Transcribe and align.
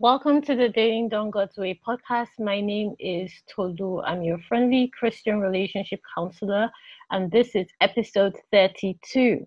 Welcome 0.00 0.42
to 0.42 0.56
the 0.56 0.68
Dating 0.68 1.08
Done 1.08 1.30
God's 1.30 1.56
Way 1.56 1.80
podcast. 1.86 2.30
My 2.40 2.60
name 2.60 2.96
is 2.98 3.32
Tolu. 3.48 4.02
I'm 4.02 4.22
your 4.22 4.38
friendly 4.48 4.90
Christian 4.98 5.38
relationship 5.38 6.00
counselor, 6.12 6.68
and 7.12 7.30
this 7.30 7.54
is 7.54 7.68
episode 7.80 8.34
32. 8.50 9.46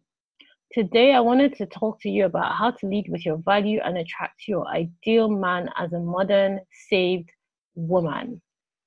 Today, 0.72 1.14
I 1.14 1.20
wanted 1.20 1.54
to 1.58 1.66
talk 1.66 2.00
to 2.00 2.10
you 2.10 2.24
about 2.24 2.56
how 2.56 2.72
to 2.72 2.88
lead 2.88 3.08
with 3.10 3.26
your 3.26 3.40
value 3.40 3.82
and 3.84 3.98
attract 3.98 4.48
your 4.48 4.66
ideal 4.70 5.28
man 5.28 5.70
as 5.78 5.92
a 5.92 6.00
modern, 6.00 6.62
saved 6.88 7.30
woman. 7.76 8.42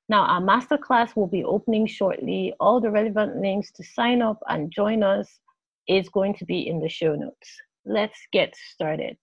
Now, 0.09 0.23
our 0.23 0.41
masterclass 0.41 1.15
will 1.15 1.29
be 1.29 1.45
opening 1.45 1.87
shortly. 1.87 2.55
All 2.59 2.81
the 2.81 2.91
relevant 2.91 3.37
links 3.37 3.71
to 3.73 3.85
sign 3.85 4.23
up 4.23 4.39
and 4.49 4.73
join 4.73 5.03
us 5.03 5.29
is 5.87 6.09
going 6.09 6.37
to 6.37 6.47
be 6.47 6.67
in 6.67 6.81
the 6.81 6.89
show 6.89 7.15
notes. 7.15 7.61
Let's 7.85 8.19
get 8.33 8.57
started. 8.73 9.19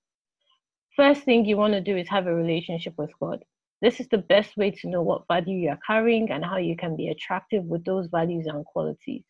First 0.97 1.21
thing 1.21 1.45
you 1.45 1.57
want 1.57 1.73
to 1.73 1.81
do 1.81 1.95
is 1.95 2.09
have 2.09 2.25
a 2.25 2.33
relationship 2.33 2.95
with 2.97 3.11
God. 3.19 3.45
This 3.83 3.99
is 3.99 4.07
the 4.07 4.17
best 4.17 4.57
way 4.57 4.71
to 4.71 4.89
know 4.89 5.03
what 5.03 5.27
value 5.27 5.55
you're 5.55 5.79
carrying 5.85 6.31
and 6.31 6.43
how 6.43 6.57
you 6.57 6.75
can 6.75 6.95
be 6.95 7.09
attractive 7.09 7.63
with 7.65 7.85
those 7.85 8.07
values 8.07 8.47
and 8.47 8.65
qualities. 8.65 9.23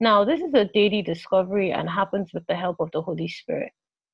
Now, 0.00 0.24
this 0.24 0.40
is 0.40 0.52
a 0.54 0.64
daily 0.64 1.02
discovery 1.02 1.70
and 1.70 1.88
happens 1.88 2.32
with 2.34 2.44
the 2.48 2.56
help 2.56 2.80
of 2.80 2.90
the 2.90 3.00
Holy 3.00 3.28
Spirit. 3.28 3.70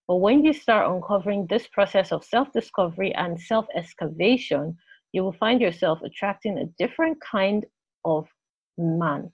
But 0.09 0.17
when 0.17 0.45
you 0.45 0.53
start 0.53 0.95
uncovering 0.95 1.47
this 1.47 1.67
process 1.69 2.13
of 2.13 2.23
self 2.23 2.53
discovery 2.53 3.15
and 3.15 3.41
self 3.41 3.65
excavation, 3.75 4.77
you 5.13 5.23
will 5.25 5.33
find 5.33 5.59
yourself 5.59 6.03
attracting 6.03 6.59
a 6.59 6.67
different 6.79 7.17
kind 7.23 7.65
of 8.05 8.29
man. 8.77 9.33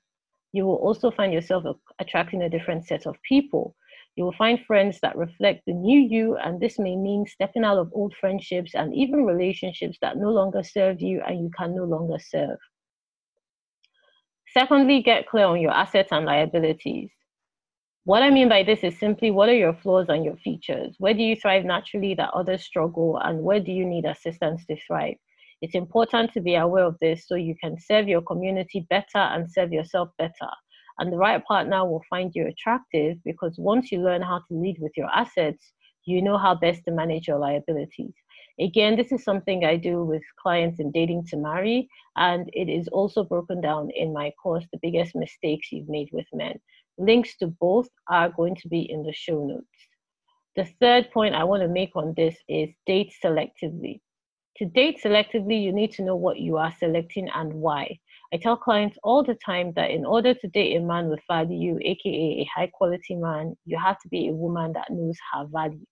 You 0.53 0.67
will 0.67 0.77
also 0.77 1.11
find 1.11 1.33
yourself 1.33 1.65
attracting 1.99 2.43
a 2.43 2.49
different 2.49 2.87
set 2.87 3.07
of 3.07 3.17
people. 3.29 3.75
You 4.17 4.25
will 4.25 4.33
find 4.33 4.59
friends 4.67 4.99
that 5.03 5.17
reflect 5.17 5.65
the 5.67 5.75
new 5.75 6.01
you, 6.01 6.37
and 6.37 6.59
this 6.59 6.79
may 6.79 6.97
mean 6.97 7.27
stepping 7.27 7.65
out 7.65 7.77
of 7.77 7.93
old 7.93 8.15
friendships 8.19 8.75
and 8.75 8.95
even 8.95 9.27
relationships 9.27 9.99
that 10.01 10.17
no 10.17 10.31
longer 10.31 10.63
serve 10.63 11.03
you 11.03 11.23
and 11.27 11.39
you 11.39 11.51
can 11.57 11.77
no 11.77 11.85
longer 11.85 12.19
serve. 12.19 12.59
Secondly, 14.49 15.03
get 15.03 15.29
clear 15.29 15.45
on 15.45 15.61
your 15.61 15.73
assets 15.73 16.13
and 16.13 16.25
liabilities. 16.25 17.11
What 18.05 18.23
I 18.23 18.31
mean 18.31 18.49
by 18.49 18.63
this 18.63 18.85
is 18.85 18.99
simply 18.99 19.31
what 19.31 19.51
are 19.51 19.55
your 19.55 19.75
flaws 19.75 20.07
and 20.09 20.25
your 20.25 20.37
features? 20.37 20.95
Where 20.99 21.13
do 21.13 21.23
you 21.23 21.37
thrive 21.37 21.65
naturally 21.67 22.15
that 22.15 22.31
others 22.33 22.65
struggle, 22.65 23.19
and 23.19 23.43
where 23.43 23.61
do 23.61 23.71
you 23.71 23.85
need 23.85 24.07
assistance 24.07 24.65
to 24.67 24.77
thrive? 24.87 25.17
It's 25.61 25.75
important 25.75 26.33
to 26.33 26.41
be 26.41 26.55
aware 26.55 26.85
of 26.85 26.97
this 27.01 27.27
so 27.27 27.35
you 27.35 27.55
can 27.63 27.79
serve 27.79 28.09
your 28.09 28.23
community 28.23 28.87
better 28.89 29.19
and 29.19 29.51
serve 29.51 29.73
yourself 29.73 30.09
better. 30.17 30.51
And 30.99 31.13
the 31.13 31.19
right 31.19 31.45
partner 31.45 31.85
will 31.85 32.03
find 32.09 32.33
you 32.35 32.47
attractive 32.47 33.19
because 33.25 33.57
once 33.59 33.93
you 33.93 34.01
learn 34.01 34.23
how 34.23 34.39
to 34.39 34.55
lead 34.55 34.79
with 34.81 34.93
your 34.97 35.11
assets, 35.15 35.73
you 36.05 36.23
know 36.23 36.39
how 36.39 36.55
best 36.55 36.85
to 36.85 36.93
manage 36.93 37.29
your 37.29 37.39
liabilities. 37.39 38.15
Again, 38.59 38.97
this 38.97 39.13
is 39.13 39.23
something 39.23 39.65
I 39.65 39.77
do 39.77 40.03
with 40.03 40.23
clients 40.41 40.81
in 40.81 40.91
dating 40.91 41.27
to 41.27 41.37
marry, 41.37 41.89
and 42.17 42.49
it 42.55 42.71
is 42.71 42.89
also 42.89 43.23
broken 43.23 43.61
down 43.61 43.91
in 43.91 44.15
my 44.15 44.33
course, 44.43 44.65
The 44.73 44.79
Biggest 44.81 45.15
Mistakes 45.15 45.71
You've 45.71 45.91
Made 45.91 46.09
with 46.13 46.27
Men. 46.33 46.59
Links 46.97 47.37
to 47.39 47.49
both 47.49 47.89
are 48.09 48.31
going 48.31 48.55
to 48.57 48.69
be 48.69 48.91
in 48.91 49.03
the 49.03 49.13
show 49.13 49.45
notes. 49.45 49.67
The 50.55 50.65
third 50.81 51.11
point 51.11 51.35
I 51.35 51.45
want 51.45 51.63
to 51.65 51.69
make 51.69 51.95
on 51.97 52.15
this 52.17 52.35
is 52.49 52.71
date 52.87 53.13
selectively. 53.23 54.01
To 54.59 54.65
date 54.65 55.01
selectively, 55.05 55.63
you 55.63 55.71
need 55.71 55.93
to 55.93 56.03
know 56.03 56.17
what 56.17 56.39
you 56.39 56.57
are 56.57 56.75
selecting 56.79 57.29
and 57.35 57.53
why. 57.53 57.99
I 58.33 58.39
tell 58.39 58.57
clients 58.57 58.97
all 59.03 59.23
the 59.23 59.37
time 59.45 59.73
that 59.77 59.91
in 59.91 60.07
order 60.07 60.33
to 60.33 60.49
date 60.49 60.77
a 60.77 60.81
man 60.81 61.11
with 61.11 61.21
value, 61.31 61.79
aka 61.83 62.41
a 62.41 62.49
high 62.55 62.69
quality 62.69 63.17
man, 63.17 63.55
you 63.67 63.79
have 63.79 63.99
to 64.01 64.09
be 64.09 64.29
a 64.29 64.33
woman 64.33 64.73
that 64.73 64.91
knows 64.91 65.19
her 65.33 65.45
value. 65.53 65.85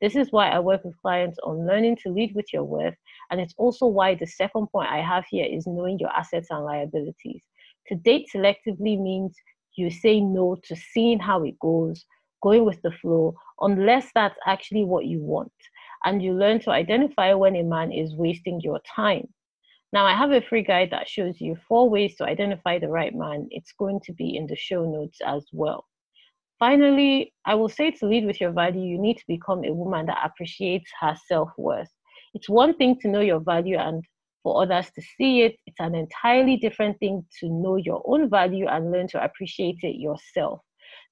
This 0.00 0.16
is 0.16 0.32
why 0.32 0.48
I 0.48 0.60
work 0.60 0.82
with 0.82 1.00
clients 1.02 1.38
on 1.44 1.66
learning 1.66 1.98
to 2.04 2.08
lead 2.08 2.34
with 2.34 2.46
your 2.54 2.64
worth. 2.64 2.96
And 3.30 3.38
it's 3.38 3.54
also 3.58 3.86
why 3.86 4.14
the 4.14 4.26
second 4.26 4.68
point 4.68 4.90
I 4.90 5.02
have 5.02 5.24
here 5.30 5.46
is 5.46 5.66
knowing 5.66 5.98
your 5.98 6.10
assets 6.10 6.48
and 6.50 6.64
liabilities. 6.64 7.42
To 7.88 7.96
date 7.96 8.28
selectively 8.34 8.98
means 8.98 9.36
you 9.76 9.90
say 9.90 10.20
no 10.20 10.56
to 10.64 10.74
seeing 10.74 11.18
how 11.18 11.44
it 11.44 11.58
goes, 11.58 12.06
going 12.42 12.64
with 12.64 12.80
the 12.80 12.92
flow, 12.92 13.34
unless 13.60 14.10
that's 14.14 14.38
actually 14.46 14.84
what 14.84 15.04
you 15.04 15.20
want. 15.20 15.52
And 16.04 16.22
you 16.22 16.32
learn 16.32 16.60
to 16.60 16.70
identify 16.70 17.32
when 17.34 17.56
a 17.56 17.62
man 17.62 17.92
is 17.92 18.14
wasting 18.14 18.60
your 18.60 18.80
time. 18.94 19.28
Now, 19.92 20.04
I 20.04 20.14
have 20.14 20.32
a 20.32 20.42
free 20.42 20.62
guide 20.62 20.90
that 20.90 21.08
shows 21.08 21.40
you 21.40 21.56
four 21.68 21.88
ways 21.88 22.16
to 22.16 22.24
identify 22.24 22.78
the 22.78 22.88
right 22.88 23.14
man. 23.14 23.48
It's 23.50 23.72
going 23.72 24.00
to 24.04 24.12
be 24.12 24.36
in 24.36 24.46
the 24.46 24.56
show 24.56 24.84
notes 24.84 25.18
as 25.24 25.46
well. 25.52 25.86
Finally, 26.58 27.32
I 27.44 27.54
will 27.54 27.68
say 27.68 27.90
to 27.90 28.06
lead 28.06 28.26
with 28.26 28.40
your 28.40 28.50
value, 28.50 28.82
you 28.82 28.98
need 28.98 29.18
to 29.18 29.24
become 29.28 29.64
a 29.64 29.72
woman 29.72 30.06
that 30.06 30.24
appreciates 30.24 30.90
her 31.00 31.16
self 31.26 31.50
worth. 31.56 31.90
It's 32.34 32.48
one 32.48 32.76
thing 32.76 32.98
to 33.00 33.08
know 33.08 33.20
your 33.20 33.40
value 33.40 33.76
and 33.78 34.02
for 34.46 34.62
others 34.62 34.92
to 34.94 35.02
see 35.02 35.42
it, 35.42 35.56
it's 35.66 35.80
an 35.80 35.96
entirely 35.96 36.56
different 36.56 37.00
thing 37.00 37.26
to 37.40 37.48
know 37.48 37.74
your 37.74 38.00
own 38.06 38.30
value 38.30 38.68
and 38.68 38.92
learn 38.92 39.08
to 39.08 39.24
appreciate 39.24 39.78
it 39.82 39.98
yourself. 39.98 40.60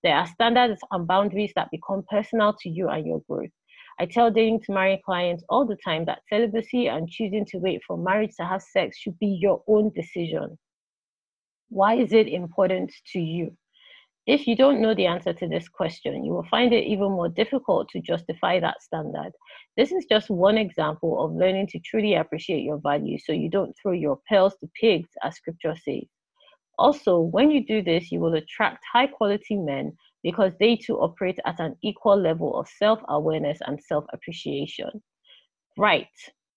There 0.05 0.15
are 0.15 0.29
standards 0.29 0.81
and 0.93 1.05
boundaries 1.05 1.53
that 1.57 1.73
become 1.73 2.05
personal 2.09 2.55
to 2.61 2.69
you 2.69 2.89
and 2.91 3.05
your 3.05 3.23
growth. 3.29 3.51
I 4.01 4.07
tell 4.07 4.31
dating 4.31 4.63
to 4.63 4.73
marry 4.73 5.01
clients 5.05 5.45
all 5.49 5.67
the 5.67 5.77
time 5.77 6.05
that 6.07 6.23
celibacy 6.29 6.89
and 6.89 7.09
choosing 7.09 7.45
to 7.47 7.59
wait 7.59 7.83
for 7.87 7.97
marriage 7.97 8.35
to 8.37 8.45
have 8.45 8.63
sex 8.63 8.99
should 8.99 9.19
be 9.19 9.39
your 9.41 9.63
own 9.69 9.91
decision. 9.95 10.59
Why 11.69 11.95
is 11.95 12.13
it 12.13 12.29
important 12.29 12.93
to 13.13 13.21
you? 13.21 13.57
If 14.27 14.47
you 14.47 14.57
don't 14.57 14.81
know 14.81 14.95
the 14.95 15.07
answer 15.07 15.35
to 15.35 15.49
this 15.49 15.69
question, 15.69 16.25
you 16.25 16.33
will 16.33 16.47
find 16.51 16.73
it 16.73 16.85
even 16.85 17.11
more 17.13 17.29
difficult 17.29 17.91
to 17.91 18.01
justify 18.01 18.59
that 18.59 18.83
standard. 18.83 19.33
This 19.77 19.93
is 19.93 20.07
just 20.11 20.31
one 20.31 20.57
example 20.57 21.23
of 21.23 21.35
learning 21.35 21.67
to 21.69 21.79
truly 21.81 22.15
appreciate 22.15 22.63
your 22.63 22.79
value 22.79 23.19
so 23.19 23.33
you 23.33 23.51
don't 23.51 23.77
throw 23.81 23.93
your 23.93 24.19
pearls 24.29 24.57
to 24.61 24.71
pigs, 24.81 25.11
as 25.23 25.37
scripture 25.37 25.77
says. 25.77 26.09
Also, 26.79 27.21
when 27.21 27.51
you 27.51 27.67
do 27.67 27.83
this, 27.83 28.11
you 28.11 28.19
will 28.19 28.35
attract 28.35 28.83
high 28.91 29.07
quality 29.07 29.57
men 29.57 29.93
because 30.25 30.53
they 30.59 30.75
too 30.75 30.97
operate 30.97 31.39
at 31.47 31.61
an 31.61 31.77
equal 31.85 32.17
level 32.17 32.59
of 32.59 32.67
self 32.69 32.99
awareness 33.09 33.59
and 33.67 33.81
self 33.81 34.05
appreciation. 34.13 34.91
Right. 35.79 36.09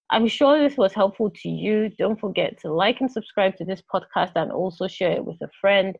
I'm 0.09 0.27
sure 0.27 0.57
this 0.57 0.77
was 0.77 0.93
helpful 0.93 1.29
to 1.41 1.49
you. 1.49 1.89
Don't 1.99 2.19
forget 2.19 2.57
to 2.61 2.71
like 2.73 3.01
and 3.01 3.11
subscribe 3.11 3.57
to 3.57 3.65
this 3.65 3.83
podcast 3.93 4.31
and 4.35 4.51
also 4.51 4.87
share 4.87 5.11
it 5.11 5.25
with 5.25 5.37
a 5.41 5.49
friend. 5.59 5.97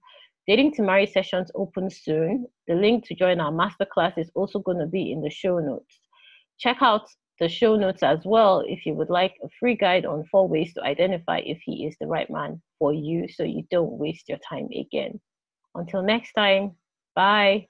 Dating 0.47 0.72
to 0.75 0.81
Marry 0.81 1.05
sessions 1.05 1.51
open 1.55 1.89
soon. 1.89 2.47
The 2.69 2.75
link 2.75 3.05
to 3.07 3.16
join 3.16 3.41
our 3.41 3.51
masterclass 3.51 4.17
is 4.17 4.31
also 4.34 4.59
going 4.59 4.79
to 4.79 4.85
be 4.85 5.11
in 5.11 5.22
the 5.22 5.29
show 5.29 5.59
notes. 5.59 5.99
Check 6.57 6.78
out 6.79 7.09
the 7.41 7.49
show 7.49 7.75
notes 7.75 8.01
as 8.01 8.19
well 8.23 8.63
if 8.66 8.85
you 8.85 8.94
would 8.94 9.09
like 9.09 9.35
a 9.44 9.49
free 9.59 9.75
guide 9.75 10.05
on 10.05 10.25
four 10.31 10.47
ways 10.47 10.73
to 10.73 10.84
identify 10.84 11.39
if 11.39 11.59
he 11.66 11.85
is 11.85 11.95
the 11.99 12.07
right 12.07 12.29
man 12.29 12.61
for 12.79 12.94
you 12.94 13.28
so 13.28 13.44
you 13.44 13.63
don't 13.69 13.91
waste 13.91 14.29
your 14.29 14.39
time 14.49 14.69
again. 14.73 15.19
Until 15.75 16.01
next 16.01 16.31
time, 16.31 16.72
Bye. 17.17 17.67